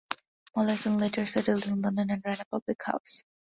[0.55, 3.21] Mollison later settled in London and ran a public house.